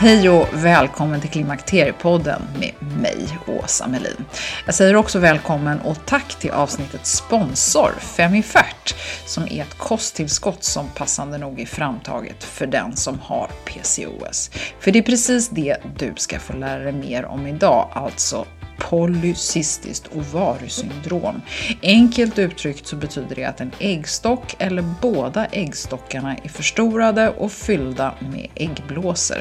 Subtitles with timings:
[0.00, 4.24] Hej och välkommen till Klimakteriepodden med mig, Åsa Melin.
[4.66, 8.94] Jag säger också välkommen och tack till avsnittets sponsor Femifert
[9.26, 14.50] som är ett kosttillskott som passande nog är framtaget för den som har PCOS.
[14.80, 18.46] För det är precis det du ska få lära dig mer om idag, alltså
[18.78, 21.42] polycystiskt ovariesyndrom.
[21.82, 28.14] Enkelt uttryckt så betyder det att en äggstock eller båda äggstockarna är förstorade och fyllda
[28.20, 29.38] med äggblåsor.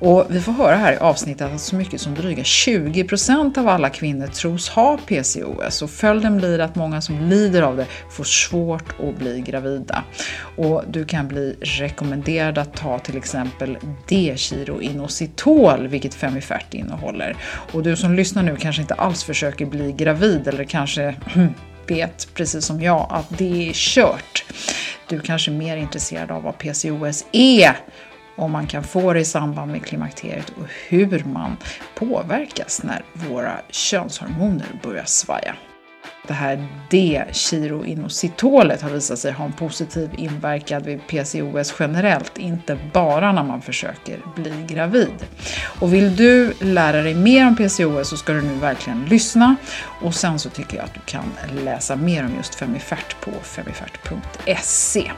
[0.00, 3.90] Och vi får höra här i avsnittet att så mycket som dryga 20% av alla
[3.90, 9.00] kvinnor tros ha PCOS och följden blir att många som lider av det får svårt
[9.00, 10.04] att bli gravida.
[10.56, 17.36] Och du kan bli rekommenderad att ta till exempel D-kiroinositol, vilket Femifert innehåller.
[17.72, 21.14] Och du som lyssnar nu kanske inte alls försöker bli gravid eller kanske
[21.86, 24.44] vet, precis som jag, att det är kört.
[25.08, 27.76] Du kanske är mer intresserad av vad PCOS är
[28.36, 31.56] om man kan få det i samband med klimakteriet och hur man
[31.94, 35.56] påverkas när våra könshormoner börjar svaja.
[36.26, 43.32] Det här D-kiroinositolet har visat sig ha en positiv inverkan vid PCOS generellt, inte bara
[43.32, 45.26] när man försöker bli gravid.
[45.80, 49.56] Och vill du lära dig mer om PCOS så ska du nu verkligen lyssna
[50.02, 51.24] och sen så tycker jag att du kan
[51.64, 55.10] läsa mer om just Femifert på femifert.se.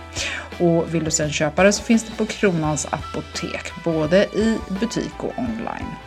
[0.58, 5.14] Och vill du sen köpa det så finns det på Kronans apotek, både i butik
[5.18, 6.05] och online.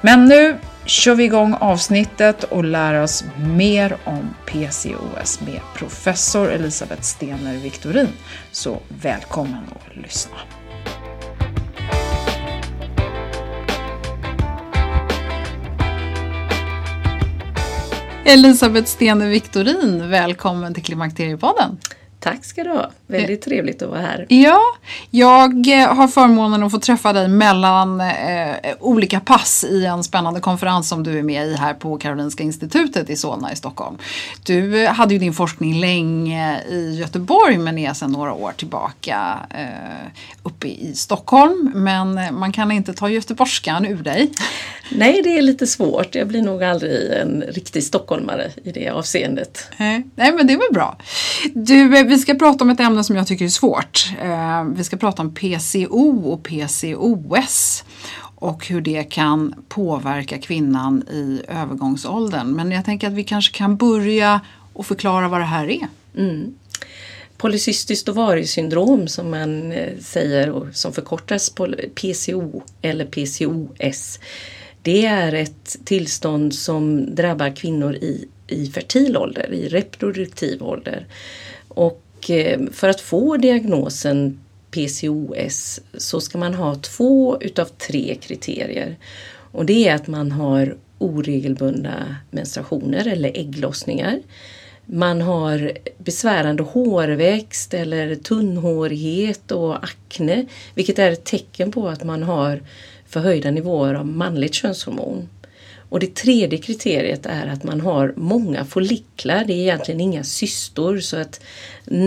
[0.00, 7.02] Men nu kör vi igång avsnittet och lär oss mer om PCOS med professor Elisabeth
[7.02, 8.08] Stener Victorin.
[8.52, 10.36] Så välkommen att lyssna.
[18.24, 21.78] Elisabeth Stener Victorin, välkommen till Klimakteriepodden.
[22.26, 22.90] Tack ska du ha.
[23.06, 24.26] Väldigt trevligt att vara här.
[24.28, 24.60] Ja,
[25.10, 30.40] jag eh, har förmånen att få träffa dig mellan eh, olika pass i en spännande
[30.40, 33.98] konferens som du är med i här på Karolinska institutet i Solna i Stockholm.
[34.42, 39.38] Du eh, hade ju din forskning länge i Göteborg men är sedan några år tillbaka
[39.50, 40.10] eh,
[40.66, 41.70] uppe i Stockholm.
[41.74, 44.30] Men man kan inte ta göteborgskan ur dig.
[44.90, 46.14] Nej, det är lite svårt.
[46.14, 49.70] Jag blir nog aldrig en riktig stockholmare i det avseendet.
[50.14, 50.98] Nej, men det är väl bra.
[51.54, 54.08] Du, vi ska prata om ett ämne som jag tycker är svårt.
[54.22, 57.84] Eh, vi ska prata om PCO och PCOS
[58.38, 62.52] och hur det kan påverka kvinnan i övergångsåldern.
[62.52, 64.40] Men jag tänker att vi kanske kan börja
[64.72, 65.88] och förklara vad det här är.
[66.16, 66.54] Mm.
[67.36, 71.52] Polycystiskt ovariesyndrom som man eh, säger och som förkortas
[71.94, 74.20] PCO eller PCOS.
[74.82, 81.06] Det är ett tillstånd som drabbar kvinnor i, i fertil ålder, i reproduktiv ålder.
[81.68, 84.40] Och eh, för att få diagnosen
[84.70, 88.96] PCOS så ska man ha två utav tre kriterier.
[89.52, 94.20] Och det är att man har oregelbundna menstruationer eller ägglossningar.
[94.86, 102.22] Man har besvärande hårväxt eller tunnhårighet och akne, vilket är ett tecken på att man
[102.22, 102.62] har
[103.06, 105.28] förhöjda nivåer av manligt könshormon.
[105.88, 110.98] Och det tredje kriteriet är att man har många folliklar, det är egentligen inga cystor
[110.98, 111.40] så att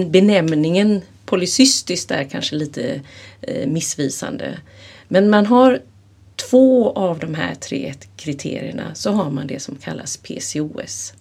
[0.07, 3.01] benämningen polycystiskt är kanske lite
[3.41, 4.57] eh, missvisande.
[5.07, 5.79] Men man har
[6.49, 11.13] två av de här tre kriterierna så har man det som kallas PCOS.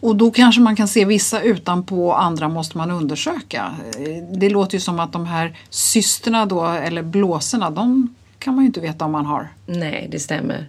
[0.00, 3.74] Och då kanske man kan se vissa utanpå, andra måste man undersöka.
[3.98, 8.64] Eh, det låter ju som att de här systerna då, eller blåsorna, de kan man
[8.64, 9.48] ju inte veta om man har.
[9.66, 10.68] Nej, det stämmer.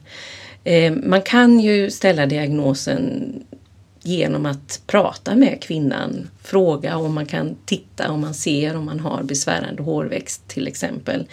[0.64, 3.34] Eh, man kan ju ställa diagnosen
[4.02, 9.00] genom att prata med kvinnan, fråga om man kan titta om man ser om man
[9.00, 11.28] har besvärande hårväxt till exempel.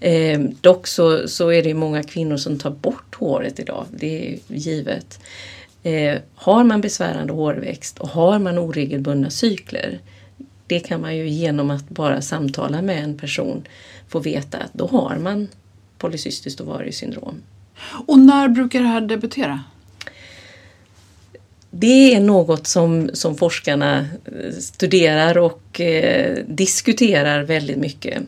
[0.00, 4.38] Eh, dock så, så är det många kvinnor som tar bort håret idag, det är
[4.48, 5.20] givet.
[5.88, 9.98] Eh, har man besvärande hårväxt och har man oregelbundna cykler,
[10.66, 13.66] det kan man ju genom att bara samtala med en person
[14.08, 15.48] få veta att då har man
[15.98, 17.42] polycystiskt ovariesyndrom.
[18.06, 19.64] Och när brukar det här debutera?
[21.70, 28.22] Det är något som, som forskarna eh, studerar och eh, diskuterar väldigt mycket.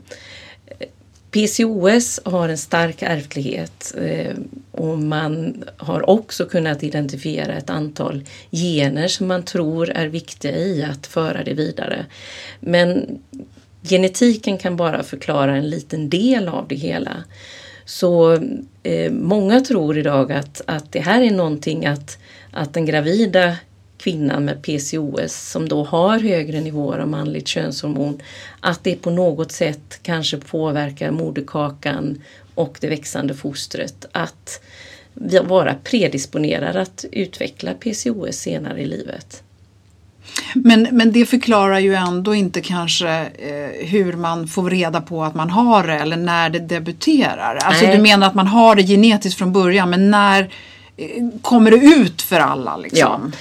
[1.30, 4.34] PCOS har en stark ärftlighet eh,
[4.72, 10.82] och man har också kunnat identifiera ett antal gener som man tror är viktiga i
[10.82, 12.06] att föra det vidare.
[12.60, 13.18] Men
[13.82, 17.24] genetiken kan bara förklara en liten del av det hela.
[17.84, 18.32] Så
[18.82, 22.18] eh, många tror idag att, att det här är någonting att,
[22.52, 23.56] att den gravida
[24.00, 28.20] kvinnan med PCOS som då har högre nivåer av manligt könshormon,
[28.60, 32.22] att det på något sätt kanske påverkar moderkakan
[32.54, 34.60] och det växande fostret att
[35.42, 39.42] vara predisponerad att utveckla PCOS senare i livet.
[40.54, 45.34] Men, men det förklarar ju ändå inte kanske eh, hur man får reda på att
[45.34, 47.56] man har det eller när det debuterar.
[47.56, 47.96] Alltså Nej.
[47.96, 50.50] du menar att man har det genetiskt från början men när
[50.96, 51.08] eh,
[51.42, 52.76] kommer det ut för alla?
[52.76, 53.32] Liksom?
[53.32, 53.38] Ja.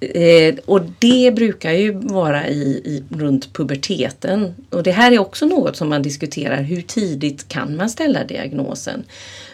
[0.00, 4.54] Eh, och det brukar ju vara i, i, runt puberteten.
[4.70, 6.62] Och det här är också något som man diskuterar.
[6.62, 9.04] Hur tidigt kan man ställa diagnosen?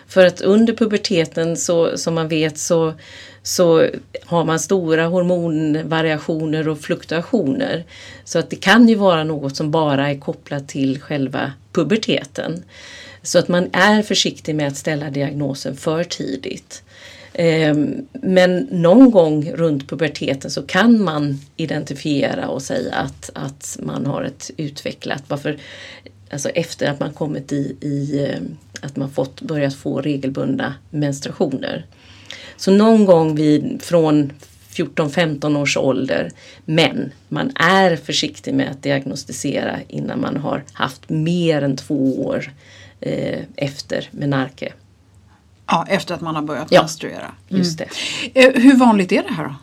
[0.08, 2.94] För att under puberteten så som man vet så
[3.42, 3.86] så
[4.24, 7.84] har man stora hormonvariationer och fluktuationer.
[8.24, 12.64] Så att det kan ju vara något som bara är kopplat till själva puberteten.
[13.22, 16.82] Så att man är försiktig med att ställa diagnosen för tidigt.
[17.38, 24.06] Ehm, men någon gång runt puberteten så kan man identifiera och säga att, att man
[24.06, 25.58] har ett utvecklat, varför,
[26.30, 28.40] alltså efter att man kommit i, i eh,
[28.80, 31.86] att man fått, börjat få regelbundna menstruationer.
[32.56, 34.32] Så någon gång vid, från
[34.70, 36.30] 14-15 års ålder.
[36.64, 42.52] Men man är försiktig med att diagnostisera innan man har haft mer än två år
[43.00, 44.72] eh, efter menarke.
[45.66, 47.32] Ja, efter att man har börjat ja, menstruera.
[47.48, 47.62] Mm.
[47.62, 47.88] Just det.
[48.34, 49.54] Eh, hur vanligt är det här då?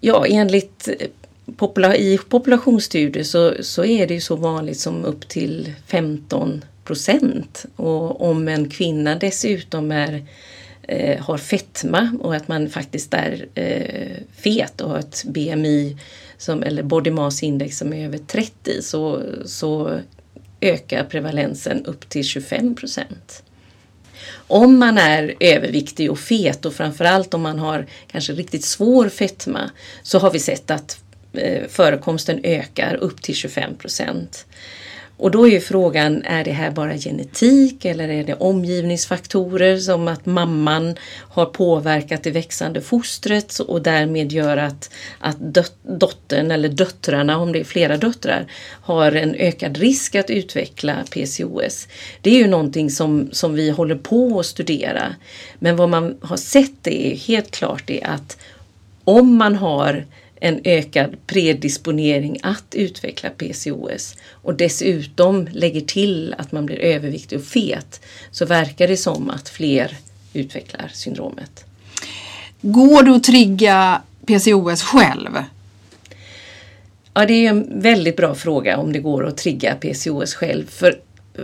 [0.00, 1.08] Ja, enligt eh,
[1.56, 7.66] popula i populationsstudier så, så är det så vanligt som upp till 15 procent.
[7.76, 10.26] Och om en kvinna dessutom är
[10.82, 15.96] eh, har fetma och att man faktiskt är eh, fet och har ett BMI
[16.38, 20.00] som, eller body mass index som är över 30 så, så
[20.60, 23.42] ökar prevalensen upp till 25 procent.
[24.36, 29.70] Om man är överviktig och fet och framförallt om man har kanske riktigt svår fetma
[30.02, 31.00] så har vi sett att
[31.32, 34.46] eh, förekomsten ökar upp till 25 procent.
[35.18, 40.08] Och då är ju frågan, är det här bara genetik eller är det omgivningsfaktorer som
[40.08, 40.96] att mamman
[41.30, 45.36] har påverkat det växande fostret och därmed gör att, att
[45.82, 48.46] dottern eller döttrarna, om det är flera döttrar,
[48.80, 51.88] har en ökad risk att utveckla PCOS.
[52.20, 55.14] Det är ju någonting som, som vi håller på att studera.
[55.58, 58.38] Men vad man har sett är helt klart är att
[59.04, 60.06] om man har
[60.40, 67.44] en ökad predisponering att utveckla PCOS och dessutom lägger till att man blir överviktig och
[67.44, 69.96] fet så verkar det som att fler
[70.32, 71.64] utvecklar syndromet.
[72.60, 75.30] Går det att trigga PCOS själv?
[77.14, 80.66] Ja, det är en väldigt bra fråga om det går att trigga PCOS själv.
[80.66, 80.98] För,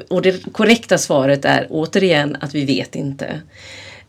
[0.09, 3.41] och det korrekta svaret är återigen att vi vet inte.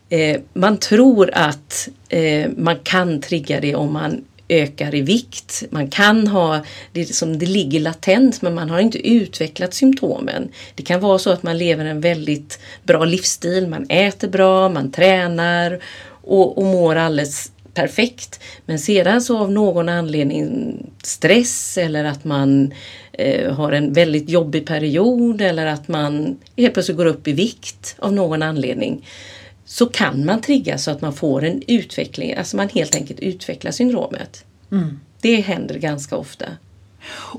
[0.10, 5.64] Eh, man tror att eh, man kan trigga det om man ökar i vikt.
[5.70, 6.62] Man kan ha
[6.92, 10.50] det som det ligger latent men man har inte utvecklat symptomen.
[10.76, 14.92] Det kan vara så att man lever en väldigt bra livsstil, man äter bra, man
[14.92, 18.40] tränar och, och mår alldeles perfekt.
[18.66, 22.74] Men sedan så av någon anledning stress eller att man
[23.12, 27.96] eh, har en väldigt jobbig period eller att man helt plötsligt går upp i vikt
[28.00, 29.06] av någon anledning
[29.66, 33.72] så kan man trigga så att man får en utveckling, alltså man helt enkelt utvecklar
[33.72, 34.46] syndromet.
[34.72, 35.00] Mm.
[35.22, 36.46] Det händer ganska ofta.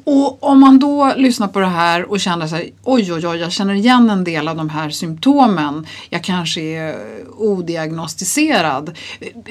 [0.04, 3.52] Och om man då lyssnar på det här och känner sig oj oj oj, jag
[3.52, 5.86] känner igen en del av de här symptomen.
[6.10, 6.96] Jag kanske är
[7.38, 8.96] odiagnostiserad.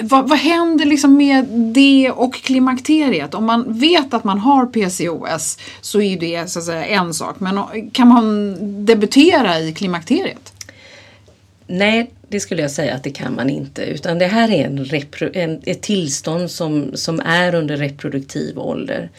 [0.01, 3.33] Vad, vad händer liksom med det och klimakteriet?
[3.33, 7.39] Om man vet att man har PCOS så är det så att säga en sak.
[7.39, 7.59] Men
[7.91, 8.55] kan man
[8.85, 10.53] debutera i klimakteriet?
[11.67, 13.83] Nej, det skulle jag säga att det kan man inte.
[13.83, 14.89] Utan det här är en,
[15.33, 19.09] en ett tillstånd som, som är under reproduktiv ålder.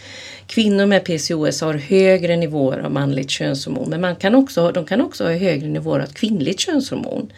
[0.47, 5.01] Kvinnor med PCOS har högre nivåer av manligt könshormon men man kan också, de kan
[5.01, 7.33] också ha högre nivåer av kvinnligt könshormon.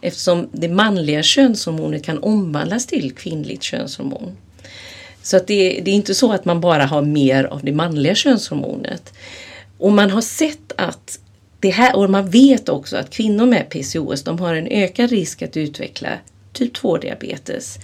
[0.00, 4.36] Eftersom det manliga könshormonet kan omvandlas till kvinnligt könshormon.
[5.22, 8.14] Så att det, det är inte så att man bara har mer av det manliga
[8.14, 9.12] könshormonet.
[9.78, 11.18] Och man har sett att
[11.60, 15.42] det här, och man vet också att kvinnor med PCOS de har en ökad risk
[15.42, 16.08] att utveckla
[16.52, 17.78] typ 2-diabetes.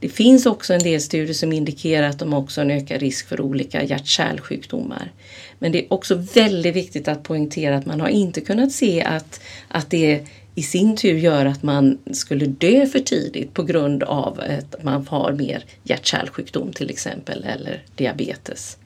[0.00, 3.28] Det finns också en del studier som indikerar att de också har en ökad risk
[3.28, 5.12] för olika hjärt-kärlsjukdomar.
[5.58, 9.40] Men det är också väldigt viktigt att poängtera att man har inte kunnat se att,
[9.68, 14.40] att det i sin tur gör att man skulle dö för tidigt på grund av
[14.58, 18.76] att man har mer hjärt-kärlsjukdom till exempel eller diabetes.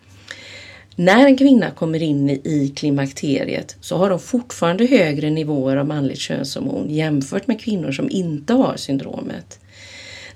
[0.96, 6.18] När en kvinna kommer in i klimakteriet så har de fortfarande högre nivåer av manligt
[6.18, 9.58] könshormon jämfört med kvinnor som inte har syndromet.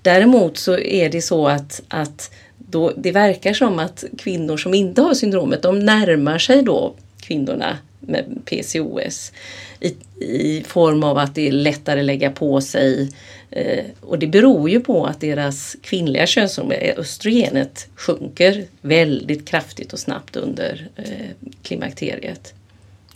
[0.03, 5.03] Däremot så är det så att, att då, det verkar som att kvinnor som inte
[5.03, 9.33] har syndromet de närmar sig då kvinnorna med PCOS
[9.81, 13.12] i, i form av att det är lättare att lägga på sig
[13.50, 19.99] eh, och det beror ju på att deras kvinnliga könshormon, östrogenet, sjunker väldigt kraftigt och
[19.99, 22.55] snabbt under eh, klimakteriet.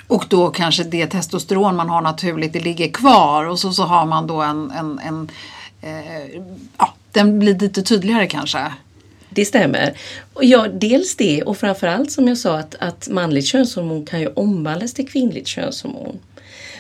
[0.07, 4.07] Och då kanske det testosteron man har naturligt, det ligger kvar och så, så har
[4.07, 5.31] man då en, en, en
[5.81, 6.43] eh,
[6.79, 8.73] ja, den blir lite tydligare kanske.
[9.35, 9.93] Det stämmer.
[10.33, 14.29] Och ja, dels det och framförallt som jag sa att, att manligt könshormon kan ju
[14.29, 16.19] omvandlas till kvinnligt könshormon.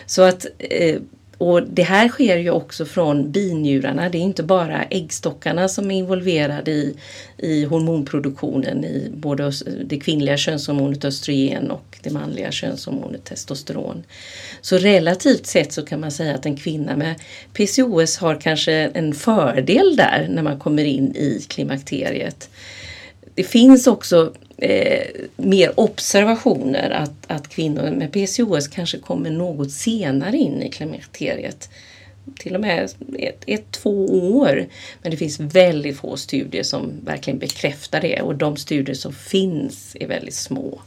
[0.06, 1.00] Så att eh,
[1.42, 4.08] och det här sker ju också från binjurarna.
[4.08, 6.96] Det är inte bara äggstockarna som är involverade i,
[7.38, 9.52] i hormonproduktionen i både
[9.84, 14.02] det kvinnliga könshormonet östrogen och det manliga könshormonet testosteron.
[14.60, 17.14] Så relativt sett så kan man säga att en kvinna med
[17.52, 22.50] PCOS har kanske en fördel där när man kommer in i klimakteriet.
[23.34, 24.32] Det finns också
[24.62, 31.70] eh, mer observationer att, att kvinnor med PCOS kanske kommer något senare in i klimakteriet.
[32.38, 32.84] Till och med
[33.18, 34.06] ett, ett, två
[34.38, 34.66] år.
[35.02, 39.96] Men det finns väldigt få studier som verkligen bekräftar det och de studier som finns
[40.00, 40.80] är väldigt små.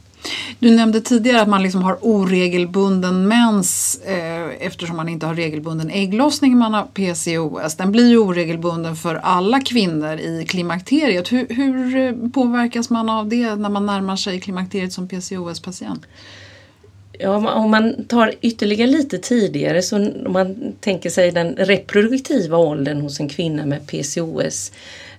[0.58, 5.90] Du nämnde tidigare att man liksom har oregelbunden mens eh, eftersom man inte har regelbunden
[5.90, 7.76] ägglossning när man har PCOS.
[7.76, 11.32] Den blir ju oregelbunden för alla kvinnor i klimakteriet.
[11.32, 16.06] Hur, hur eh, påverkas man av det när man närmar sig klimakteriet som PCOS-patient?
[17.18, 23.00] Ja, om man tar ytterligare lite tidigare så om man tänker sig den reproduktiva åldern
[23.00, 24.72] hos en kvinna med PCOS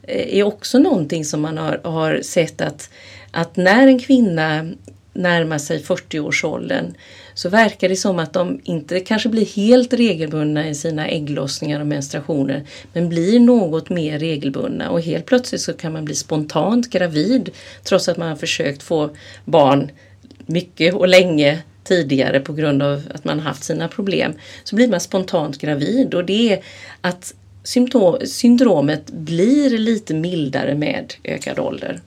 [0.03, 2.89] eh, är också någonting som man har, har sett att,
[3.31, 4.69] att när en kvinna
[5.17, 6.93] närmar sig 40-årsåldern
[7.33, 11.87] så verkar det som att de inte kanske blir helt regelbundna i sina ägglossningar och
[11.87, 17.49] menstruationer men blir något mer regelbundna och helt plötsligt så kan man bli spontant gravid
[17.83, 19.09] trots att man har försökt få
[19.45, 19.91] barn
[20.45, 24.33] mycket och länge tidigare på grund av att man haft sina problem.
[24.63, 26.63] Så blir man spontant gravid och det är
[27.01, 27.33] att
[27.63, 31.99] symptom, syndromet blir lite mildare med ökad ålder.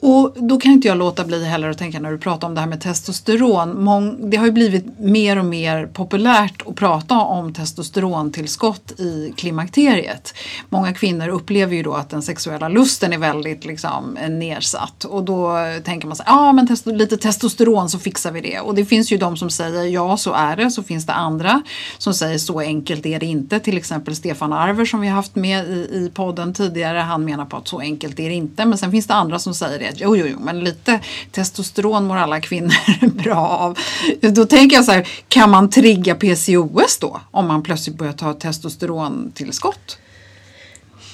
[0.00, 2.60] Och då kan inte jag låta bli heller att tänka när du pratar om det
[2.60, 3.84] här med testosteron.
[3.84, 10.34] Mång, det har ju blivit mer och mer populärt att prata om testosterontillskott i klimakteriet.
[10.68, 15.56] Många kvinnor upplever ju då att den sexuella lusten är väldigt liksom, nedsatt och då
[15.84, 18.60] tänker man sig, ja men testo, lite testosteron så fixar vi det.
[18.60, 21.62] Och det finns ju de som säger ja så är det, så finns det andra
[21.98, 23.60] som säger så enkelt är det inte.
[23.60, 27.44] Till exempel Stefan Arver som vi har haft med i, i podden tidigare, han menar
[27.44, 28.64] på att så enkelt är det inte.
[28.64, 29.87] Men sen finns det andra som säger det.
[29.96, 33.78] Jo, jo, jo, men lite testosteron mår alla kvinnor bra av.
[34.20, 37.20] Då tänker jag så här, kan man trigga PCOS då?
[37.30, 39.98] Om man plötsligt börjar ta testosterontillskott?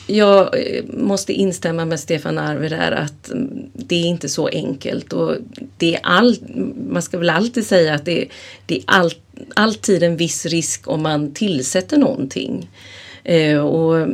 [0.07, 5.12] jag eh, måste instämma med Stefan Arve där att mm, det är inte så enkelt.
[5.12, 5.37] Och
[5.76, 6.37] det är all,
[6.90, 8.28] man ska väl alltid säga att det,
[8.66, 9.12] det är all,
[9.54, 12.71] alltid en viss risk om man tillsätter någonting.
[13.25, 14.09] Eh, och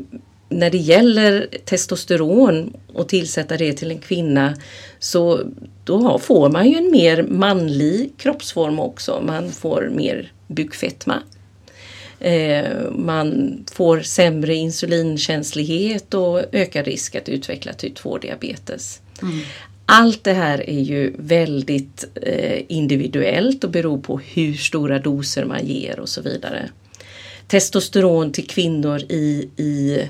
[0.50, 4.56] när det gäller testosteron och tillsätta det till en kvinna
[4.98, 5.40] så
[5.84, 9.22] då får man ju en mer manlig kroppsform också.
[9.26, 11.22] Man får mer bukfetma.
[12.20, 19.00] Eh, man får sämre insulinkänslighet och ökad risk att utveckla typ 2-diabetes.
[19.22, 19.40] Mm.
[19.86, 25.66] Allt det här är ju väldigt eh, individuellt och beror på hur stora doser man
[25.66, 26.70] ger och så vidare.
[27.46, 30.02] Testosteron till kvinnor i, i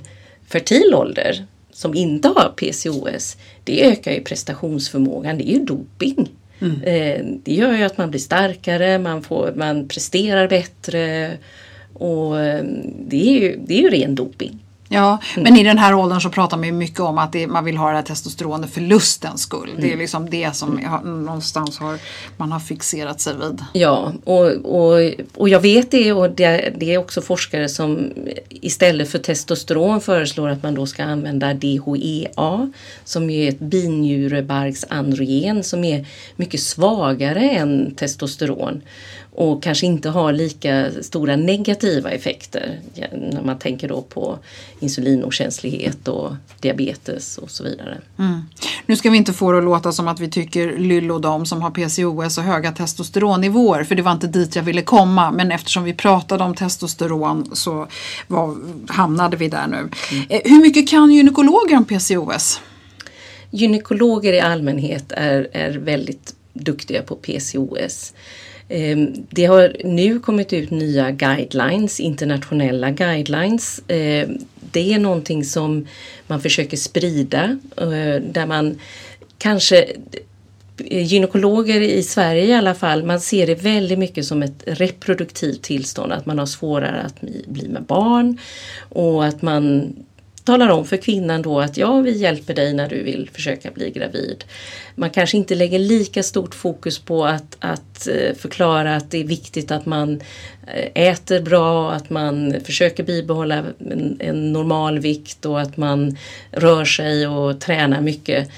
[0.52, 6.28] fertil ålder som inte har PCOS, det ökar ju prestationsförmågan, det är ju doping.
[6.60, 6.82] Mm.
[6.82, 11.32] Eh, det gör ju att man blir starkare, man, får, man presterar bättre
[11.94, 12.64] och eh,
[13.08, 14.58] det är ju, det är ju ren doping.
[14.92, 15.42] Ja, mm.
[15.42, 17.76] men i den här åldern så pratar man ju mycket om att det, man vill
[17.76, 19.68] ha det här testosteronet för lustens skull.
[19.68, 19.80] Mm.
[19.80, 19.98] Det är mm.
[19.98, 21.24] liksom det som mm.
[21.24, 21.98] någonstans har,
[22.36, 23.64] man har fixerat sig vid.
[23.72, 28.12] Ja, och, och, och jag vet det och det, det är också forskare som
[28.48, 32.70] istället för testosteron föreslår att man då ska använda DHEA
[33.04, 36.06] som är ett binjurebarksandrogen som är
[36.36, 38.82] mycket svagare än testosteron
[39.40, 42.80] och kanske inte har lika stora negativa effekter
[43.12, 44.38] när man tänker då på
[44.80, 47.98] insulinokänslighet och diabetes och så vidare.
[48.18, 48.42] Mm.
[48.86, 51.62] Nu ska vi inte få det att låta som att vi tycker Lyllo de som
[51.62, 55.84] har PCOS och höga testosteronnivåer för det var inte dit jag ville komma men eftersom
[55.84, 57.86] vi pratade om testosteron så
[58.26, 58.56] var,
[58.88, 59.76] hamnade vi där nu.
[59.76, 60.26] Mm.
[60.28, 62.60] Eh, hur mycket kan gynekologer om PCOS?
[63.50, 68.12] Gynekologer i allmänhet är, är väldigt duktiga på PCOS.
[68.70, 73.80] Ehm, det har nu kommit ut nya guidelines, internationella guidelines.
[73.88, 74.38] Ehm,
[74.72, 75.86] det är någonting som
[76.26, 78.78] man försöker sprida eh, där man
[79.38, 79.82] kanske
[80.76, 85.62] eh, gynekologer i Sverige i alla fall, man ser det väldigt mycket som ett reproduktivt
[85.62, 88.38] tillstånd, att man har svårare att bli med barn
[88.88, 89.94] och att man
[90.50, 93.90] talar om för kvinnan då att ja, vi hjälper dig när du vill försöka bli
[93.90, 94.44] gravid.
[94.94, 99.24] Man kanske inte lägger lika stort fokus på att, att eh, förklara att det är
[99.24, 100.20] viktigt att man
[100.74, 106.16] eh, äter bra, att man försöker bibehålla en, en normal vikt och att man
[106.50, 108.48] rör sig och tränar mycket.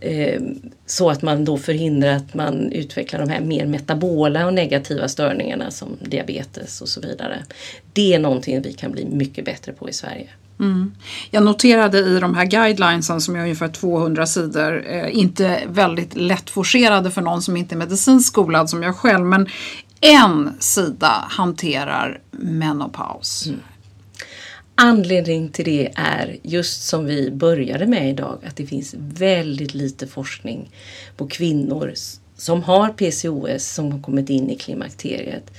[0.00, 0.40] Eh,
[0.86, 5.70] så att man då förhindrar att man utvecklar de här mer metabola och negativa störningarna
[5.70, 7.42] som diabetes och så vidare.
[7.92, 10.28] Det är någonting vi kan bli mycket bättre på i Sverige.
[10.60, 10.92] Mm.
[11.30, 17.10] Jag noterade i de här guidelinesen som är ungefär 200 sidor, eh, inte väldigt lättforcerade
[17.10, 19.48] för någon som inte är medicinskt skolad som jag själv, men
[20.00, 23.46] en sida hanterar menopaus.
[23.46, 23.60] Mm.
[24.74, 30.06] Anledningen till det är just som vi började med idag att det finns väldigt lite
[30.06, 30.70] forskning
[31.16, 31.92] på kvinnor
[32.42, 35.50] som har PCOS som har kommit in i klimakteriet.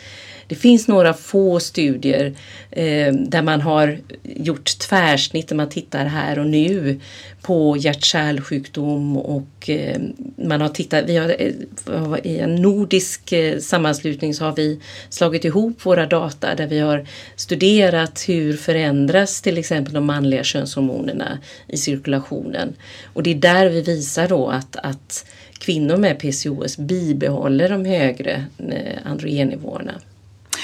[0.48, 2.34] Det finns några få studier
[2.72, 7.00] eh, där man har gjort tvärsnitt, där man tittar här och nu
[7.42, 10.02] på hjärt-kärlsjukdom och eh,
[10.36, 11.52] man har tittat, vi har, eh,
[12.24, 17.06] i en nordisk eh, sammanslutning så har vi slagit ihop våra data där vi har
[17.36, 22.74] studerat hur förändras till exempel de manliga könshormonerna i cirkulationen.
[23.14, 25.26] Och det är där vi visar då att, att
[25.64, 29.94] kvinnor med PCOS bibehåller de högre eh, androgennivåerna.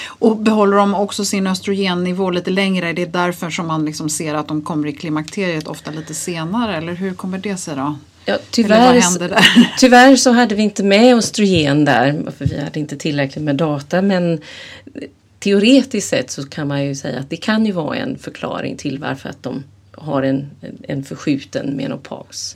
[0.06, 2.90] Och behåller de också sin östrogennivå lite längre?
[2.90, 6.78] Är det därför som man liksom ser att de kommer i klimakteriet ofta lite senare?
[6.78, 7.96] Eller hur kommer det sig då?
[8.26, 9.02] Ja, tyvärr,
[9.80, 14.02] tyvärr så hade vi inte med östrogen där, för vi hade inte tillräckligt med data.
[14.02, 14.42] Men
[15.40, 19.00] teoretiskt sett så kan man ju säga att det kan ju vara en förklaring till
[19.00, 20.50] varför att de har en,
[20.84, 22.56] en förskjuten menopaus.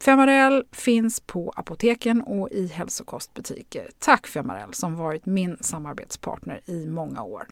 [0.00, 3.90] Femarel finns på apoteken och i hälsokostbutiker.
[3.98, 7.46] Tack Femarel som varit min samarbetspartner i många år.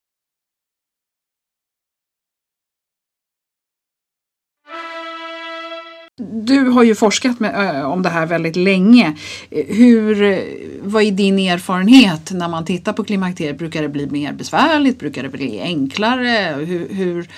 [6.16, 9.16] Du har ju forskat med, eh, om det här väldigt länge.
[9.50, 10.38] Hur, eh,
[10.82, 13.58] vad är din erfarenhet när man tittar på klimakteriet?
[13.58, 14.98] Brukar det bli mer besvärligt?
[14.98, 16.64] Brukar det bli enklare?
[16.64, 17.28] Hur, hur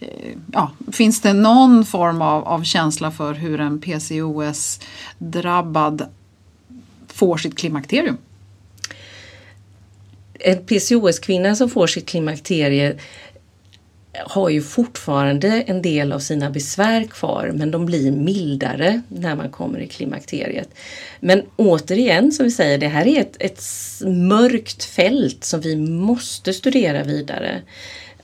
[0.00, 0.08] eh,
[0.52, 6.06] ja, finns det någon form av, av känsla för hur en PCOS-drabbad
[7.08, 8.16] får sitt klimakterium?
[10.38, 12.96] En PCOS-kvinna som får sitt klimakterie
[14.26, 19.50] har ju fortfarande en del av sina besvär kvar men de blir mildare när man
[19.50, 20.68] kommer i klimakteriet.
[21.20, 23.62] Men återigen som vi säger, det här är ett, ett
[24.06, 27.62] mörkt fält som vi måste studera vidare.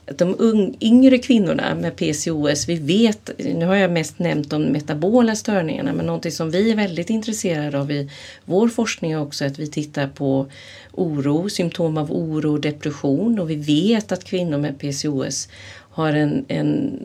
[0.05, 5.35] De un, yngre kvinnorna med PCOS, vi vet, nu har jag mest nämnt de metabola
[5.35, 8.09] störningarna, men någonting som vi är väldigt intresserade av i
[8.45, 10.47] vår forskning är också att vi tittar på
[10.91, 15.47] oro, symptom av oro och depression och vi vet att kvinnor med PCOS
[15.93, 16.99] har en, en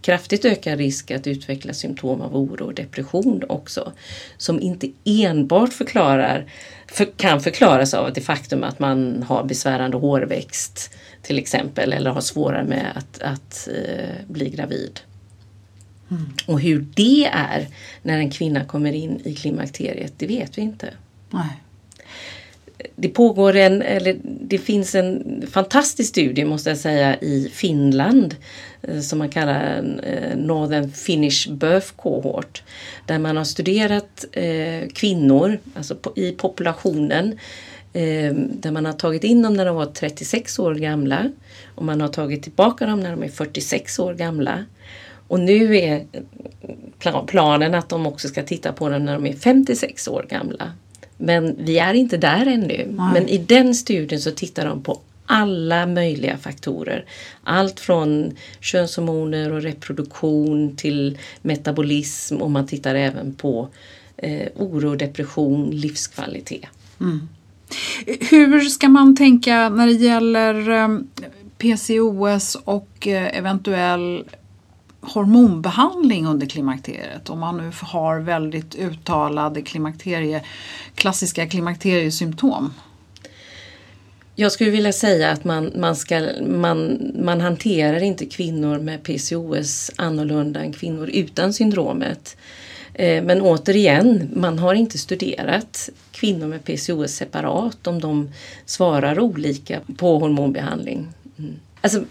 [0.00, 3.92] kraftigt ökad risk att utveckla symptom av oro och depression också.
[4.36, 6.50] Som inte enbart förklarar,
[6.86, 10.90] för, kan förklaras av det faktum att man har besvärande hårväxt
[11.22, 15.00] till exempel eller har svårare med att, att eh, bli gravid.
[16.10, 16.24] Mm.
[16.46, 17.66] Och hur det är
[18.02, 20.90] när en kvinna kommer in i klimakteriet, det vet vi inte.
[21.30, 21.62] Nej
[22.96, 28.36] det pågår en, eller det finns en fantastisk studie måste jag säga i Finland
[28.82, 32.62] eh, som man kallar eh, Northern Finnish Birth Cohort.
[33.06, 37.38] Där man har studerat eh, kvinnor alltså i populationen
[38.38, 41.30] där man har tagit in dem när de var 36 år gamla
[41.74, 44.64] och man har tagit tillbaka dem när de är 46 år gamla.
[45.28, 46.06] Och nu är
[47.26, 50.72] planen att de också ska titta på dem när de är 56 år gamla.
[51.18, 52.94] Men vi är inte där ännu.
[52.96, 53.12] Nej.
[53.12, 57.04] Men i den studien så tittar de på alla möjliga faktorer.
[57.42, 63.68] Allt från könshormoner och reproduktion till metabolism och man tittar även på
[64.16, 66.68] eh, oro, depression, livskvalitet.
[67.00, 67.28] Mm.
[68.30, 70.98] Hur ska man tänka när det gäller eh,
[71.58, 74.24] PCOS och eh, eventuell
[75.06, 77.30] hormonbehandling under klimakteriet.
[77.30, 80.42] Om man nu har väldigt uttalade klimakterie,
[80.94, 82.72] klassiska klimakteriesymptom.
[84.38, 89.90] Jag skulle vilja säga att man, man, ska, man, man hanterar inte kvinnor med PCOS
[89.96, 92.36] annorlunda än kvinnor utan syndromet.
[92.94, 98.30] Eh, men återigen, man har inte studerat kvinnor med PCOS separat om de
[98.66, 101.08] svarar olika på hormonbehandling.
[101.38, 101.54] Mm.
[101.80, 102.04] Alltså,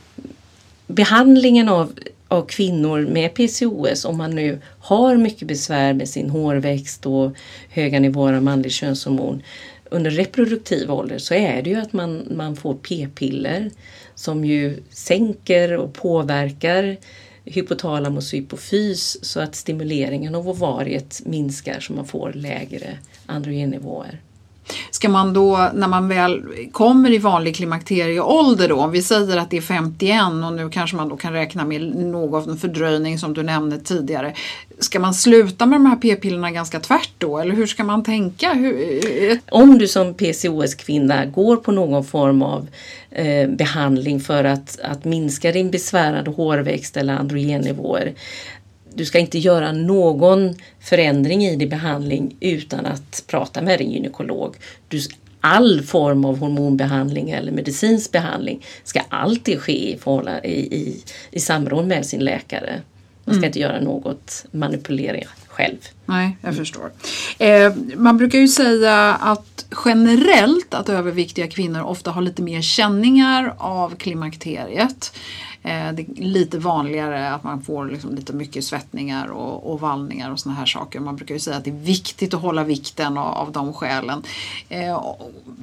[0.87, 1.93] behandlingen av
[2.35, 7.31] av kvinnor med PCOS om man nu har mycket besvär med sin hårväxt och
[7.69, 9.43] höga nivåer av manlig könshormon
[9.89, 13.71] under reproduktiv ålder så är det ju att man, man får p-piller
[14.15, 16.97] som ju sänker och påverkar
[17.45, 24.21] hypotalamus och hypofys så att stimuleringen av ovariet minskar så man får lägre androgennivåer.
[24.91, 29.49] Ska man då, när man väl kommer i vanlig klimakterieålder då, om vi säger att
[29.49, 33.43] det är 51 och nu kanske man då kan räkna med någon fördröjning som du
[33.43, 34.33] nämnde tidigare.
[34.79, 38.53] Ska man sluta med de här p-pillerna ganska tvärt då eller hur ska man tänka?
[38.53, 42.67] Hur, eh, om du som PCOS-kvinna går på någon form av
[43.11, 48.13] eh, behandling för att, att minska din besvärande hårväxt eller androgennivåer
[48.95, 54.55] du ska inte göra någon förändring i din behandling utan att prata med din gynekolog.
[54.87, 55.01] Du,
[55.39, 59.99] all form av hormonbehandling eller medicinsk behandling ska alltid ske i,
[60.43, 62.81] i, i, i samråd med sin läkare.
[63.25, 63.47] Man ska mm.
[63.47, 65.77] inte göra något manipulering själv.
[66.05, 66.91] Nej, jag förstår.
[67.37, 73.53] Eh, man brukar ju säga att generellt att överviktiga kvinnor ofta har lite mer känningar
[73.57, 75.13] av klimakteriet.
[75.65, 80.31] Eh, det är lite vanligare att man får liksom lite mycket svettningar och, och vallningar
[80.31, 80.99] och såna här saker.
[80.99, 84.23] Man brukar ju säga att det är viktigt att hålla vikten av, av de skälen.
[84.69, 85.15] Eh,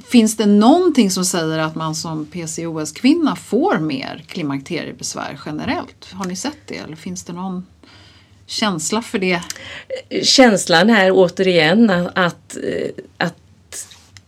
[0.07, 6.13] finns det någonting som säger att man som PCOS-kvinna får mer klimakteriebesvär generellt?
[6.13, 7.67] Har ni sett det eller finns det någon
[8.47, 9.43] känsla för det?
[10.23, 12.57] Känslan är återigen att,
[13.17, 13.42] att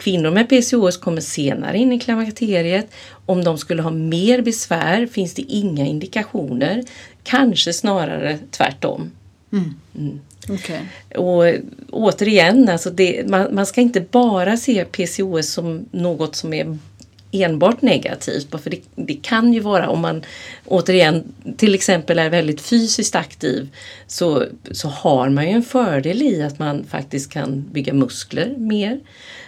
[0.05, 2.87] Kvinnor med PCOS kommer senare in i klimakteriet.
[3.27, 6.85] Om de skulle ha mer besvär finns det inga indikationer.
[7.23, 9.11] Kanske snarare tvärtom.
[9.53, 9.75] Mm.
[9.99, 10.21] Mm.
[10.49, 10.81] Okay.
[11.17, 11.55] Och
[11.91, 16.79] återigen, alltså det, man, man, ska inte bara se PCOS som något som är
[17.43, 18.63] enbart negativt.
[18.63, 20.23] För det, det, kan ju vara om man
[20.65, 23.69] återigen till exempel är väldigt fysiskt aktiv
[24.07, 29.01] så, så har man ju en fördel i att man faktiskt kan bygga muskler mer.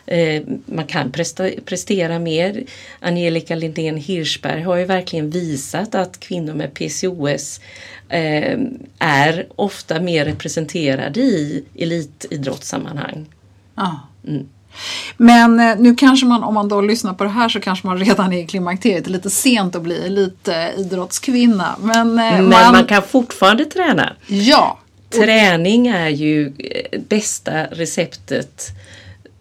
[0.06, 2.64] Eh, man kan presta, prestera mer.
[3.00, 7.60] Angelica Lindén Hirschberg har ju verkligen visat att kvinnor med PCOS
[8.08, 8.58] eh,
[8.98, 13.26] är ofta mer representerade i elitidrottssammanhang.
[13.74, 13.94] Ah.
[14.26, 14.48] Mm.
[15.16, 17.98] Men eh, nu kanske man, om man då lyssnar på det här så kanske man
[17.98, 19.04] redan är i klimakteriet.
[19.04, 21.76] Det är lite sent att bli elitidrottskvinna.
[21.80, 24.12] Men, Men man, man kan fortfarande träna.
[24.26, 24.78] Ja.
[25.10, 26.52] Träning är ju
[27.08, 28.72] bästa receptet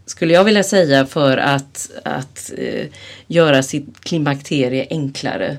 [0.06, 2.88] skulle jag vilja säga för att, att eh,
[3.28, 5.58] göra sitt klimakterie enklare.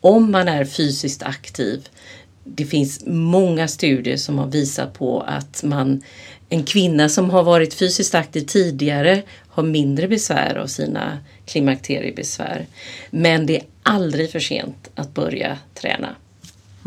[0.00, 1.88] Om man är fysiskt aktiv.
[2.44, 6.02] Det finns många studier som har visat på att man,
[6.48, 12.66] en kvinna som har varit fysiskt aktiv tidigare har mindre besvär av sina klimakteriebesvär.
[13.10, 16.16] Men det är aldrig för sent att börja träna.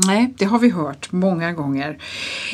[0.07, 1.97] Nej, det har vi hört många gånger.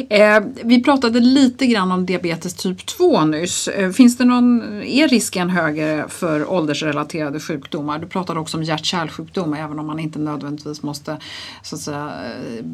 [0.09, 3.67] Eh, vi pratade lite grann om diabetes typ 2 nyss.
[3.67, 7.99] Eh, finns det någon, är risken högre för åldersrelaterade sjukdomar?
[7.99, 11.17] Du pratade också om hjärt-kärlsjukdom även om man inte nödvändigtvis måste
[11.63, 12.65] så att säga, eh,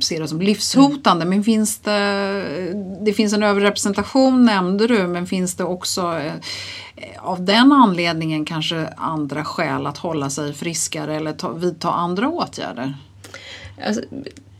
[0.00, 1.24] se det som livshotande.
[1.24, 6.32] Men finns det, det finns en överrepresentation nämnde du men finns det också eh,
[7.18, 12.94] av den anledningen kanske andra skäl att hålla sig friskare eller ta, vidta andra åtgärder?
[13.84, 14.02] Alltså,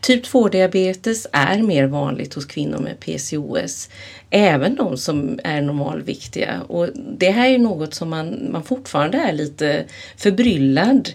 [0.01, 3.89] typ 2-diabetes är mer vanligt hos kvinnor med PCOS.
[4.31, 6.61] Även de som är normalviktiga.
[6.67, 9.85] Och det här är något som man, man fortfarande är lite
[10.17, 11.11] förbryllad.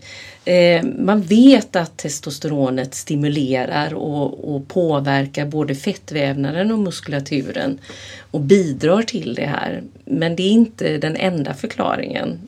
[0.45, 7.79] Eh, man vet att testosteronet stimulerar och, och påverkar både fettvävnaden och muskulaturen
[8.31, 9.83] och bidrar till det här.
[10.05, 12.39] Men det är inte den enda förklaringen.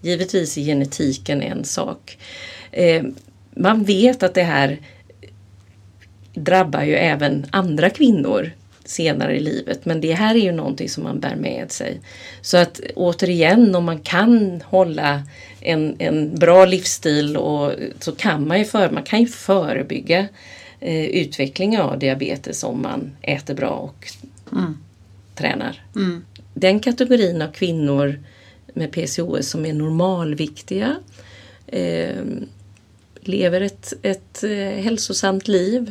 [0.00, 2.18] Givetvis är genetiken en sak.
[2.72, 3.02] Eh,
[3.56, 4.78] man vet att det här
[6.34, 8.50] drabbar ju även andra kvinnor
[8.84, 9.84] senare i livet.
[9.84, 12.00] Men det här är ju någonting som man bär med sig.
[12.40, 15.22] Så att återigen, om man kan hålla
[15.60, 20.28] en, en bra livsstil och, så kan man ju, för, man kan ju förebygga
[20.80, 24.12] eh, utvecklingen av diabetes om man äter bra och
[24.52, 24.78] mm.
[25.34, 25.82] tränar.
[25.96, 26.24] Mm.
[26.54, 28.20] Den kategorin av kvinnor
[28.74, 30.96] med PCOS som är normalviktiga
[31.66, 32.22] eh,
[33.28, 35.90] lever ett, ett eh, hälsosamt liv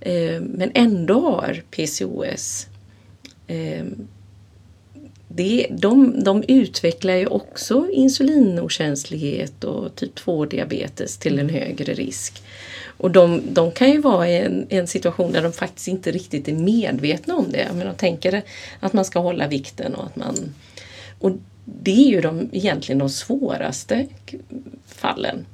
[0.00, 2.66] eh, men ändå har PCOS.
[3.46, 3.84] Eh,
[5.28, 12.42] det, de, de utvecklar ju också insulinokänslighet och typ 2 diabetes till en högre risk.
[12.96, 16.48] Och de, de kan ju vara i en, en, situation där de faktiskt inte riktigt
[16.48, 17.68] är medvetna om det.
[17.74, 18.42] Men de tänker
[18.80, 20.54] att man ska hålla vikten och att man...
[21.18, 21.30] Och
[21.64, 24.06] det är ju de, egentligen de svåraste
[24.86, 25.46] fallen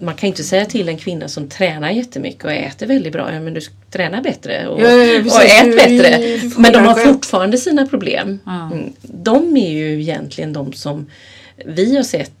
[0.00, 3.40] man kan inte säga till en kvinna som tränar jättemycket och äter väldigt bra, ja
[3.40, 3.60] men du
[3.90, 6.40] tränar bättre och, ja, ja, och ät bättre.
[6.56, 8.38] Men de har fortfarande sina problem.
[8.46, 8.92] Mm.
[9.02, 11.06] De är ju egentligen de som
[11.64, 12.32] vi har sett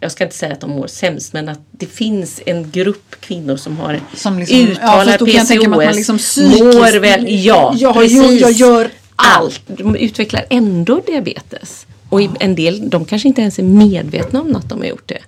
[0.00, 3.56] jag ska inte säga att de mår sämst men att det finns en grupp kvinnor
[3.56, 5.96] som har som liksom, uttalad ja, PCOS.
[5.96, 8.40] Liksom psykiskt, mår väl, ja, jag, precis.
[8.40, 9.62] Jag gör allt.
[9.66, 11.86] De utvecklar ändå diabetes.
[12.08, 15.18] Och en del, de kanske inte ens är medvetna om att de har gjort det.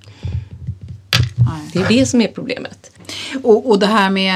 [1.73, 2.91] Det är det som är problemet.
[3.43, 4.35] Och, och det här med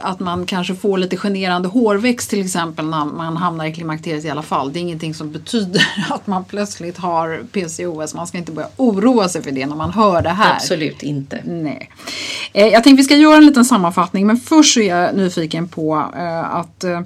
[0.00, 4.30] att man kanske får lite generande hårväxt till exempel när man hamnar i klimakteriet i
[4.30, 4.72] alla fall.
[4.72, 8.14] Det är ingenting som betyder att man plötsligt har PCOS.
[8.14, 10.54] Man ska inte börja oroa sig för det när man hör det här.
[10.54, 11.40] Absolut inte.
[11.44, 11.90] Nej.
[12.52, 15.68] Eh, jag tänkte vi ska göra en liten sammanfattning men först så är jag nyfiken
[15.68, 17.00] på eh, att eh,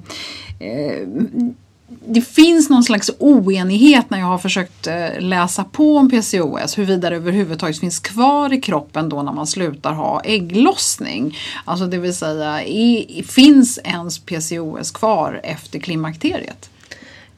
[2.09, 7.09] det finns någon slags oenighet när jag har försökt eh, läsa på om PCOS huruvida
[7.09, 11.37] det överhuvudtaget finns kvar i kroppen då när man slutar ha ägglossning.
[11.65, 16.69] Alltså det vill säga, är, finns ens PCOS kvar efter klimakteriet?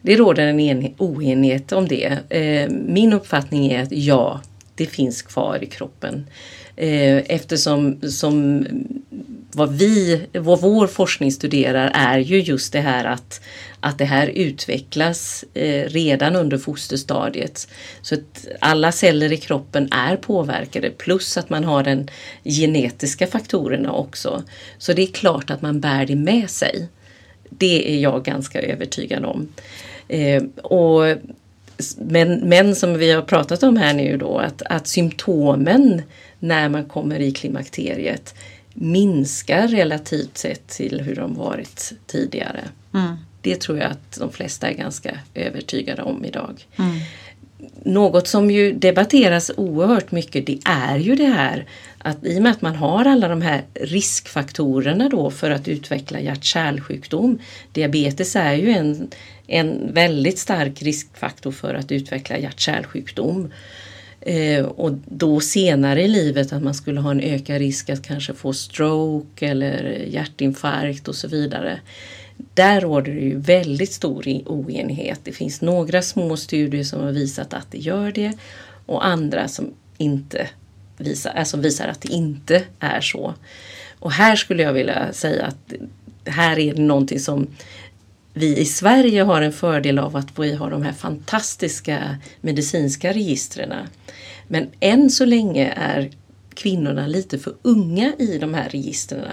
[0.01, 2.19] Det råder en oenighet om det.
[2.29, 4.41] Eh, min uppfattning är att ja,
[4.75, 6.25] det finns kvar i kroppen.
[6.75, 8.65] Eh, eftersom som
[9.53, 13.41] vad, vi, vad vår forskning studerar är ju just det här att,
[13.79, 17.67] att det här utvecklas eh, redan under fosterstadiet.
[18.01, 22.09] Så att alla celler i kroppen är påverkade plus att man har den
[22.43, 24.43] genetiska faktorerna också.
[24.77, 26.87] Så det är klart att man bär det med sig.
[27.49, 29.47] Det är jag ganska övertygad om.
[30.07, 31.17] Eh, och
[31.97, 36.01] men, men som vi har pratat om här nu då att, att symptomen
[36.39, 38.35] när man kommer i klimakteriet
[38.73, 42.69] minskar relativt sett till hur de varit tidigare.
[42.93, 43.15] Mm.
[43.41, 46.67] Det tror jag att de flesta är ganska övertygade om idag.
[46.77, 46.99] Mm.
[47.83, 51.65] Något som ju debatteras oerhört mycket det är ju det här
[51.97, 56.19] att i och med att man har alla de här riskfaktorerna då för att utveckla
[56.19, 57.39] hjärt-kärlsjukdom.
[57.71, 59.09] Diabetes är ju en,
[59.47, 63.51] en väldigt stark riskfaktor för att utveckla hjärt-kärlsjukdom.
[64.21, 68.33] Eh, och då senare i livet att man skulle ha en ökad risk att kanske
[68.33, 71.79] få stroke eller hjärtinfarkt och så vidare.
[72.53, 75.19] Där råder det ju väldigt stor oenighet.
[75.23, 78.33] Det finns några små studier som har visat att det gör det
[78.85, 80.47] och andra som inte
[80.97, 83.33] visar, alltså visar att det inte är så.
[83.99, 85.73] Och här skulle jag vilja säga att
[86.25, 87.47] här är det någonting som
[88.33, 93.73] vi i Sverige har en fördel av att vi har de här fantastiska medicinska registren.
[94.47, 96.11] Men än så länge är
[96.53, 99.25] kvinnorna lite för unga i de här registren.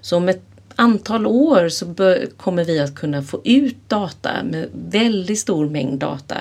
[0.00, 0.42] Så om ett
[0.76, 1.94] antal år så
[2.36, 6.36] kommer vi att kunna få ut data med väldigt stor mängd data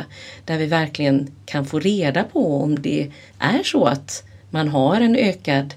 [0.46, 5.16] där vi verkligen kan få reda på om det är så att man har en
[5.16, 5.74] ökad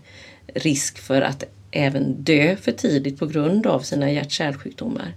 [0.54, 5.14] risk för att även dö för tidigt på grund av sina hjärt-kärlsjukdomar.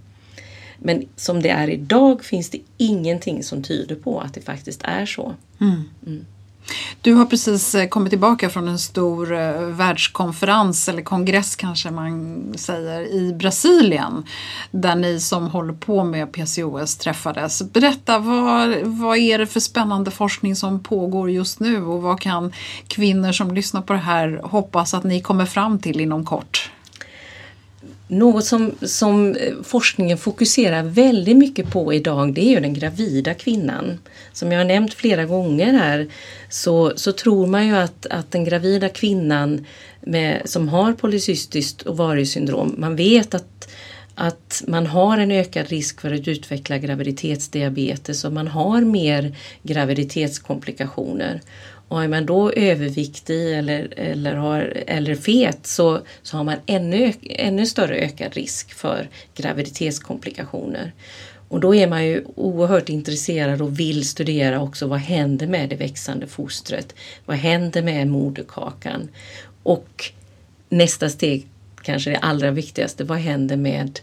[0.82, 5.06] Men som det är idag finns det ingenting som tyder på att det faktiskt är
[5.06, 5.34] så.
[5.60, 5.82] Mm.
[6.06, 6.24] Mm.
[7.02, 12.44] Du har precis eh, kommit tillbaka från en stor eh, världskonferens eller kongress kanske man
[12.56, 14.24] säger i Brasilien
[14.70, 17.62] där ni som håller på med PCOS träffades.
[17.62, 22.52] Berätta, vad, vad är det för spännande forskning som pågår just nu och vad kan
[22.86, 26.70] kvinnor som lyssnar på det här hoppas att ni kommer fram till inom kort?
[28.12, 33.34] Något som, som eh, forskningen fokuserar väldigt mycket på idag det är ju den gravida
[33.34, 33.98] kvinnan.
[34.32, 36.08] Som jag har nämnt flera gånger här
[36.48, 39.66] så, så tror man ju att, att den gravida kvinnan
[40.00, 43.68] med, som har polycystiskt ovariesyndrom, man vet att
[44.14, 51.40] att man har en ökad risk för att utveckla graviditetsdiabetes och man har mer graviditetskomplikationer.
[51.90, 57.12] Och är man då överviktig eller, eller, har, eller fet så, så har man ännu,
[57.22, 60.92] ännu större ökad risk för graviditetskomplikationer.
[61.48, 65.76] Och då är man ju oerhört intresserad och vill studera också vad händer med det
[65.76, 66.94] växande fostret?
[67.24, 69.08] Vad händer med moderkakan?
[69.62, 70.12] Och
[70.68, 71.46] nästa steg,
[71.82, 74.00] kanske det allra viktigaste, vad händer med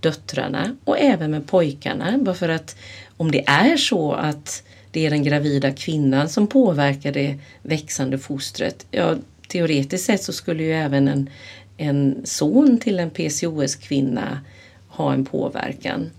[0.00, 2.18] döttrarna och även med pojkarna?
[2.18, 2.76] Bara för att
[3.16, 8.86] om det är så att det är den gravida kvinnan som påverkar det växande fostret.
[8.90, 9.16] Ja,
[9.48, 11.30] teoretiskt sett så skulle ju även en,
[11.76, 14.40] en son till en PCOS-kvinna
[14.88, 16.10] ha en påverkan.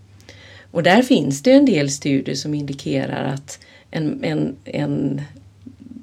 [0.71, 3.59] Och där finns det en del studier som indikerar att
[3.91, 5.21] en, en, en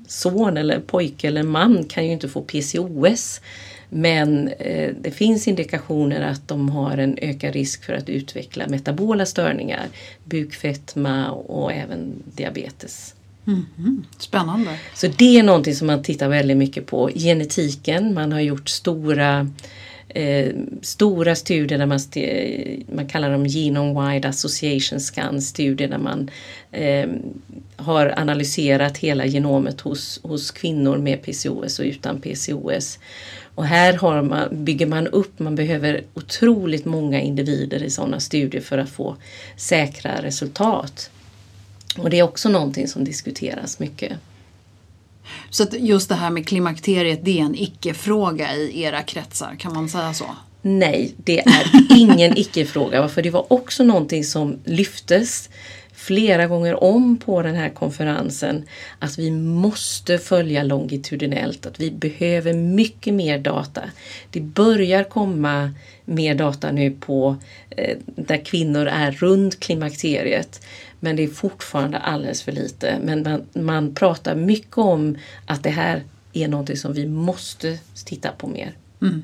[0.07, 3.41] son eller pojke eller man kan ju inte få PCOS
[3.91, 9.27] men eh, det finns indikationer att de har en ökad risk för att utveckla metabola
[9.27, 9.89] störningar,
[10.25, 13.15] bukfetma och även diabetes.
[13.47, 14.71] Mm, spännande.
[14.95, 17.11] Så det är någonting som man tittar väldigt mycket på.
[17.15, 19.49] Genetiken, man har gjort stora
[20.09, 22.01] eh, stora studier där man,
[22.97, 26.31] man kallar dem Genome-Wide Association Scan studier där man
[26.73, 27.09] eh,
[27.77, 32.99] har analyserat hela genomet hos, hos kvinnor med PCOS och utan PCOS.
[33.61, 38.79] Och här man, bygger man upp, man behöver otroligt många individer i sådana studier för
[38.79, 39.17] att få
[39.57, 41.11] säkra resultat.
[41.99, 44.13] Och det är också någonting som diskuteras mycket.
[45.51, 49.89] Så just det här med klimakteriet, det är en icke-fråga i era kretsar, kan man
[49.89, 50.27] säga så?
[50.63, 53.09] Nej, det är ingen icke-fråga.
[53.09, 55.49] För det var också någonting som lyftes
[56.01, 58.65] flera gånger om på den här konferensen
[58.99, 63.83] att vi måste följa longitudinellt, att vi behöver mycket mer data.
[64.31, 65.75] Det börjar komma
[66.05, 67.37] mer data nu på
[67.71, 70.67] eh, där kvinnor är runt klimakteriet.
[71.01, 72.99] Men det är fortfarande alldeles för lite.
[73.05, 78.33] Men man, man pratar mycket om att det här är någonting som vi måste titta
[78.33, 78.73] på mer.
[79.03, 79.23] Mm.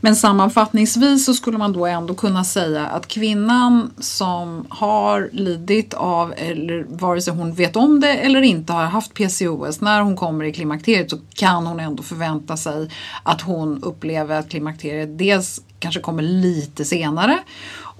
[0.00, 6.34] Men sammanfattningsvis så skulle man då ändå kunna säga att kvinnan som har lidit av,
[6.36, 10.44] eller vare sig hon vet om det eller inte har haft PCOS, när hon kommer
[10.44, 12.90] i klimakteriet så kan hon ändå förvänta sig
[13.22, 17.38] att hon upplever att klimakteriet dels kanske kommer lite senare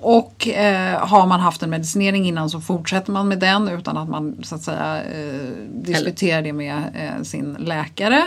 [0.08, 4.08] och eh, har man haft en medicinering innan så fortsätter man med den utan att
[4.08, 8.22] man så att säga eh, diskuterar det med eh, sin läkare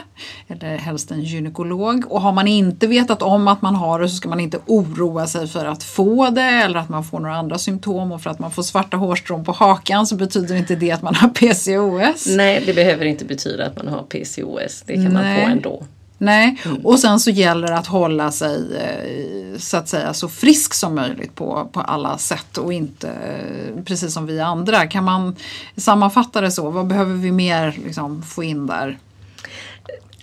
[0.47, 2.05] eller helst en gynekolog.
[2.09, 5.27] Och har man inte vetat om att man har det så ska man inte oroa
[5.27, 8.39] sig för att få det eller att man får några andra symptom och för att
[8.39, 12.27] man får svarta hårstrån på hakan så betyder inte det att man har PCOS.
[12.27, 14.83] Nej, det behöver inte betyda att man har PCOS.
[14.85, 15.13] Det kan Nej.
[15.13, 15.83] man få ändå.
[16.21, 16.85] Nej, mm.
[16.85, 20.95] och sen så gäller det att hålla sig eh, så att säga så frisk som
[20.95, 24.87] möjligt på, på alla sätt och inte eh, precis som vi andra.
[24.87, 25.35] Kan man
[25.75, 26.69] sammanfatta det så?
[26.69, 28.97] Vad behöver vi mer liksom, få in där?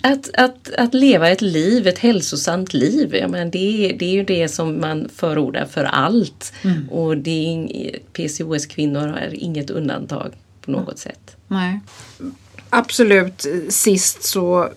[0.02, 4.24] Att, att, att leva ett liv, ett hälsosamt liv, ja, men det, det är ju
[4.24, 6.52] det som man förordar för allt.
[6.62, 6.88] Mm.
[6.88, 10.96] Och det är, PCOS-kvinnor är inget undantag på något mm.
[10.96, 11.36] sätt.
[11.48, 11.80] Nej.
[12.70, 14.68] Absolut sist så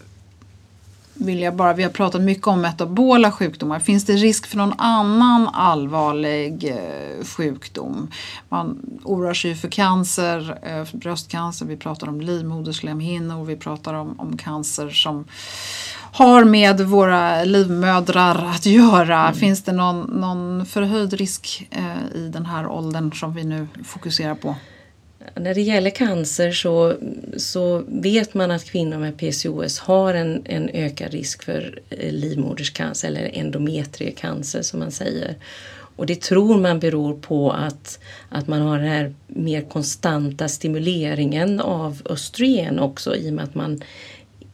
[1.20, 3.80] vill jag bara, vi har pratat mycket om metabola sjukdomar.
[3.80, 8.08] Finns det risk för någon annan allvarlig eh, sjukdom?
[8.50, 14.20] Man oroar sig för cancer, eh, för bröstcancer, vi pratar om livmoderslemhinnor, vi pratar om,
[14.20, 15.26] om cancer som
[16.12, 19.22] har med våra livmödrar att göra.
[19.22, 19.34] Mm.
[19.34, 24.36] Finns det någon, någon förhöjd risk eh, i den här åldern som vi nu fokuserar
[24.36, 24.56] på?
[25.36, 26.96] När det gäller cancer så,
[27.38, 33.08] så vet man att kvinnor med PCOS har en, en ökad risk för eh, livmoderscancer
[33.08, 35.36] eller endometriecancer som man säger.
[35.96, 38.00] Och det tror man beror på att,
[38.30, 43.56] att man har den här mer konstanta stimuleringen av östrogen också i och med att
[43.56, 43.82] man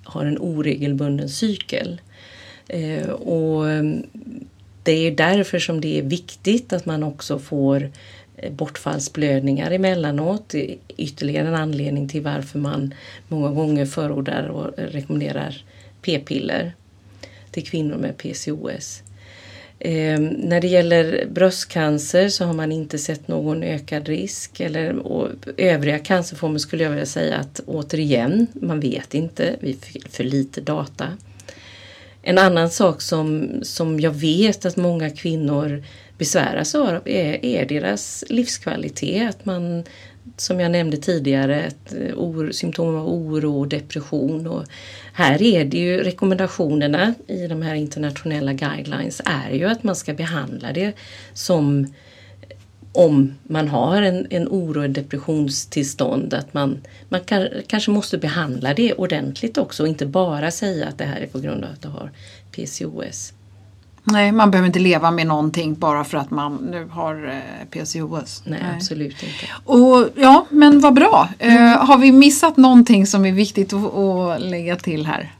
[0.03, 2.01] har en oregelbunden cykel.
[2.67, 4.03] Eh, och mm,
[4.83, 7.89] det är därför som det är viktigt att man också får Eh,
[8.37, 10.55] Eh, bortfallsblödningar emellanåt.
[10.97, 12.93] Ytterligare en anledning till varför man
[13.27, 15.63] många gånger förordar och rekommenderar
[16.01, 16.73] p-piller
[17.51, 19.03] till kvinnor med PCOS.
[19.79, 24.59] Eh, när det gäller bröstcancer så har man inte sett någon ökad risk.
[24.59, 30.09] Eller, och övriga cancerformer skulle jag vilja säga att återigen, man vet inte, vi har
[30.09, 31.07] för lite data.
[32.21, 35.83] En annan sak som, som jag vet att många kvinnor
[36.17, 39.29] besväras av är, är deras livskvalitet.
[39.29, 39.83] Att man,
[40.37, 44.47] som jag nämnde tidigare, ett, eh, or, symptom av oro och depression.
[44.47, 44.63] Och
[45.13, 50.13] här är det ju rekommendationerna i de här internationella guidelines är ju att man ska
[50.13, 50.93] behandla det
[51.33, 52.57] som eh,
[52.91, 58.73] om man har en, en oro och depressionstillstånd att man, man kan, kanske måste behandla
[58.73, 61.81] det ordentligt också och inte bara säga att det här är på grund av att
[61.81, 62.11] du har
[62.51, 63.33] PCOS.
[64.07, 68.43] Nej, man behöver inte leva med någonting bara för att man nu har eh, PCOS.
[68.45, 69.45] Nej, Nej, absolut inte.
[69.63, 71.29] Och, ja, men vad bra.
[71.39, 71.73] Eh, mm.
[71.73, 75.31] Uh, har vi missat någonting som är viktigt att, att lägga till här?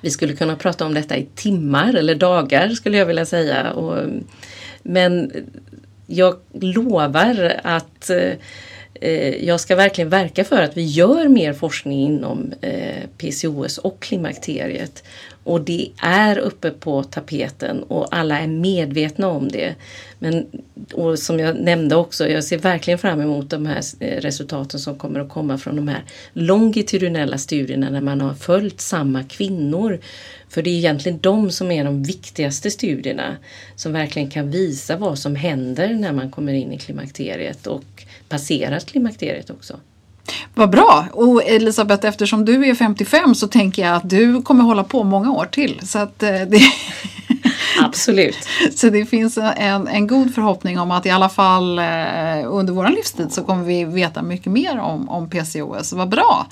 [0.00, 3.72] Vi skulle kunna prata om detta i timmar eller dagar skulle jag vilja säga.
[3.72, 4.08] Och,
[4.82, 5.32] men
[6.06, 8.10] jag lovar att
[9.00, 14.00] eh, jag ska verkligen verka för att vi gör mer forskning inom eh, PCOS och
[14.00, 15.04] klimakteriet.
[15.44, 19.74] Och det är uppe på tapeten och alla är medvetna om det.
[20.18, 20.46] Men
[20.92, 24.98] och som jag nämnde också, jag ser verkligen fram emot de här eh, resultaten som
[24.98, 30.00] kommer att komma från de här longitudinella studierna när man har följt samma kvinnor.
[30.48, 33.36] För det är egentligen de som är de viktigaste studierna
[33.76, 38.78] som verkligen kan visa vad som händer när man kommer in i klimakteriet och passerar
[38.78, 39.80] klimakteriet också.
[40.54, 41.06] Vad bra!
[41.12, 45.32] Och Elisabeth, eftersom du är 55 så tänker jag att du kommer hålla på många
[45.32, 45.80] år till.
[45.84, 46.60] Så att, eh, det,
[47.82, 48.48] Absolut.
[48.74, 51.84] Så det finns en, en god förhoppning om att i alla fall eh,
[52.44, 55.92] under vår livstid så kommer vi veta mycket mer om, om PCOS.
[55.92, 56.46] Vad bra!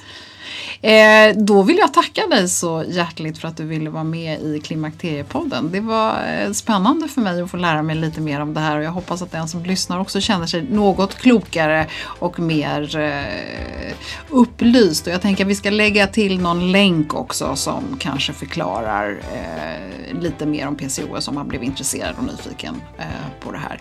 [0.83, 4.61] Eh, då vill jag tacka dig så hjärtligt för att du ville vara med i
[4.61, 5.71] Klimakteriepodden.
[5.73, 8.79] Det var eh, spännande för mig att få lära mig lite mer om det här
[8.79, 13.95] och jag hoppas att den som lyssnar också känner sig något klokare och mer eh,
[14.29, 15.07] upplyst.
[15.07, 20.21] Och jag tänker att vi ska lägga till någon länk också som kanske förklarar eh,
[20.21, 23.05] lite mer om PCOS om man blev intresserad och nyfiken eh,
[23.41, 23.81] på det här.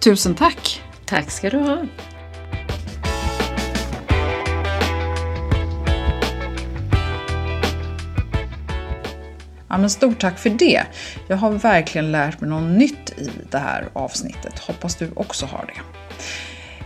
[0.00, 0.82] Tusen tack!
[1.04, 1.78] Tack ska du ha!
[9.68, 10.82] Ja, men stort tack för det.
[11.28, 14.58] Jag har verkligen lärt mig något nytt i det här avsnittet.
[14.58, 15.80] Hoppas du också har det.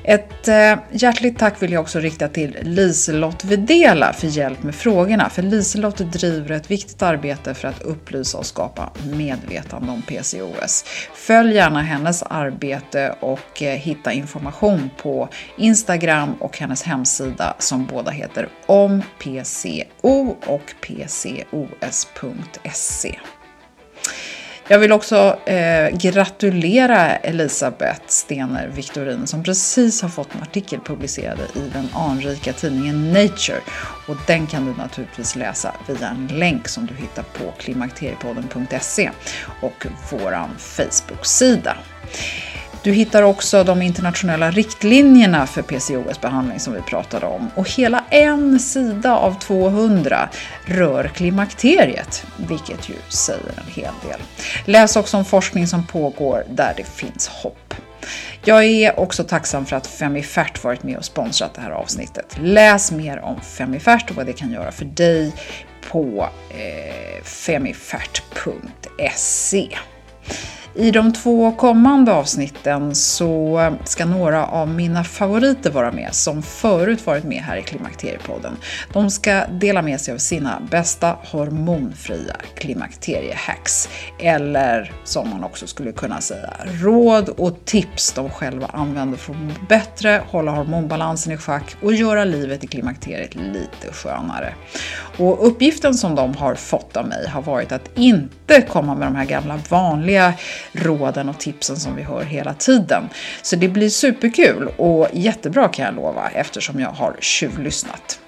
[0.05, 5.29] Ett eh, hjärtligt tack vill jag också rikta till Liselott Videla för hjälp med frågorna.
[5.29, 10.85] För Liselott driver ett viktigt arbete för att upplysa och skapa medvetande om PCOS.
[11.15, 18.11] Följ gärna hennes arbete och eh, hitta information på Instagram och hennes hemsida som båda
[18.11, 21.45] heter ompco och pcos.se.
[24.73, 31.39] Jag vill också eh, gratulera Elisabeth Stener Victorin som precis har fått en artikel publicerad
[31.55, 33.61] i den anrika tidningen Nature.
[34.09, 39.11] Och den kan du naturligtvis läsa via en länk som du hittar på klimakteriepodden.se
[39.61, 41.77] och våran Facebook-sida.
[42.83, 47.51] Du hittar också de internationella riktlinjerna för PCOS-behandling som vi pratade om.
[47.55, 50.29] Och hela en sida av 200
[50.65, 54.21] rör klimakteriet, vilket ju säger en hel del.
[54.65, 57.75] Läs också om forskning som pågår där det finns hopp.
[58.45, 62.37] Jag är också tacksam för att Femifert varit med och sponsrat det här avsnittet.
[62.41, 65.33] Läs mer om Femifert och vad det kan göra för dig
[65.91, 68.49] på eh, femifert.se.
[70.75, 76.43] I de två kommande avsnitten så eh, ska några av mina favoriter vara med som
[76.43, 78.57] förut varit med här i Klimakteriepodden.
[78.93, 83.89] De ska dela med sig av sina bästa hormonfria klimakteriehacks.
[84.19, 89.39] Eller som man också skulle kunna säga, råd och tips de själva använder för att
[89.39, 94.55] må bättre, hålla hormonbalansen i schack och göra livet i klimakteriet lite skönare.
[95.19, 99.17] Och uppgiften som de har fått av mig har varit att inte komma med de
[99.17, 100.35] här gamla vanliga
[100.73, 103.09] råden och tipsen som vi hör hela tiden.
[103.43, 108.21] Så det blir superkul och jättebra kan jag lova eftersom jag har tjuvlyssnat.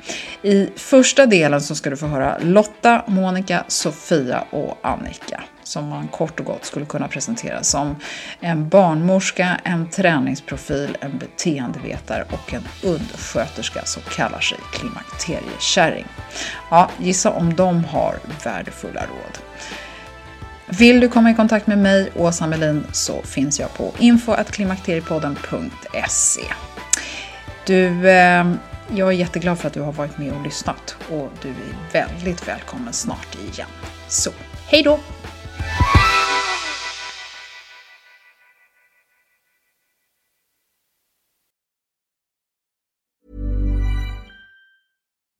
[0.42, 6.08] I första delen så ska du få höra Lotta, Monica, Sofia och Annika som man
[6.08, 7.96] kort och gott skulle kunna presentera som
[8.40, 16.06] en barnmorska, en träningsprofil, en beteendevetare och en undersköterska som kallar sig klimakteriekärring.
[16.70, 18.14] Ja, gissa om de har
[18.44, 19.38] värdefulla råd.
[20.66, 26.42] Vill du komma i kontakt med mig, Åsa Melin, så finns jag på info.klimakteriepodden.se.
[27.66, 28.54] Du, eh,
[28.94, 31.54] jag är jätteglad för att du har varit med och lyssnat och du är
[31.92, 33.68] väldigt välkommen snart igen.
[34.08, 34.30] Så,
[34.66, 35.00] hej då!